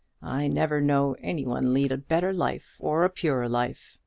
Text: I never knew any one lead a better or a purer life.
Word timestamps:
I 0.23 0.47
never 0.47 0.81
knew 0.81 1.15
any 1.21 1.45
one 1.45 1.69
lead 1.69 1.91
a 1.91 1.97
better 1.99 2.33
or 2.79 3.03
a 3.05 3.09
purer 3.11 3.47
life. 3.47 3.99